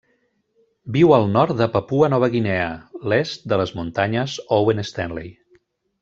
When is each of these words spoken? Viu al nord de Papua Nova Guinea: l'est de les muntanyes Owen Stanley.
Viu 0.95 1.11
al 1.17 1.27
nord 1.33 1.53
de 1.59 1.67
Papua 1.75 2.09
Nova 2.13 2.29
Guinea: 2.37 2.71
l'est 3.13 3.45
de 3.53 3.59
les 3.63 3.73
muntanyes 3.81 4.39
Owen 4.59 4.81
Stanley. 4.93 5.29